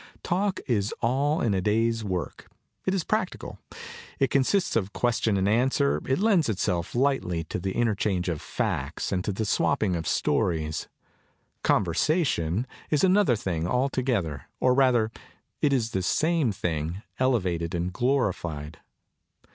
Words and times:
Talk 0.23 0.59
is 0.65 0.91
all 1.03 1.41
in 1.41 1.51
the 1.51 1.61
day's 1.61 2.03
work; 2.03 2.47
it 2.87 2.93
is 2.95 3.03
practical; 3.03 3.59
it 4.17 4.31
consists 4.31 4.75
of 4.75 4.93
question 4.93 5.37
and 5.37 5.47
answer; 5.47 6.01
it 6.07 6.17
lends 6.17 6.49
itself 6.49 6.95
lightly 6.95 7.43
to 7.43 7.59
the 7.59 7.73
interchange 7.73 8.27
of 8.27 8.41
facts 8.41 9.11
and 9.11 9.23
to 9.23 9.31
the 9.31 9.45
swapping 9.45 9.95
of 9.95 10.07
stories. 10.07 10.87
Conversation 11.61 12.65
is 12.89 13.03
another 13.03 13.35
thing 13.35 13.67
altogether, 13.67 14.45
or 14.59 14.73
rather 14.73 15.11
it 15.61 15.71
is 15.71 15.91
the 15.91 16.01
same 16.01 16.51
thing 16.51 17.03
elevated 17.19 17.75
and 17.75 17.93
glorified. 17.93 18.79